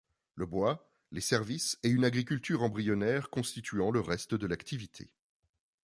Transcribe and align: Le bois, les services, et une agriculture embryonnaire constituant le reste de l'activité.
Le 0.33 0.47
bois, 0.47 0.89
les 1.11 1.21
services, 1.21 1.77
et 1.83 1.89
une 1.89 2.05
agriculture 2.05 2.63
embryonnaire 2.63 3.29
constituant 3.29 3.91
le 3.91 3.99
reste 3.99 4.33
de 4.33 4.47
l'activité. 4.47 5.13